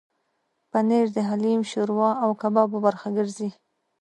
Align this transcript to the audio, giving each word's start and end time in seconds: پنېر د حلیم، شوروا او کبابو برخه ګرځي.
پنېر 0.71 1.05
د 1.15 1.17
حلیم، 1.29 1.61
شوروا 1.71 2.09
او 2.23 2.29
کبابو 2.41 2.77
برخه 2.85 3.07
ګرځي. 3.17 3.49